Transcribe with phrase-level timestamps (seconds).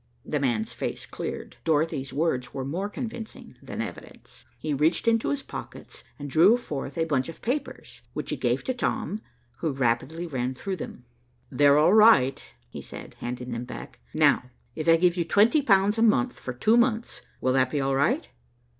[0.25, 1.57] The man's face cleared.
[1.63, 4.45] Dorothy's words were more convincing than evidence.
[4.57, 8.63] He reached into his pockets and drew forth a bunch of papers, which he gave
[8.63, 9.21] to Tom,
[9.57, 11.05] who rapidly ran through them.
[11.51, 13.99] "They're all right," he said, handing them back.
[14.11, 17.79] "Now, if I give you twenty pounds a month for two months, will that be
[17.79, 18.27] all right?"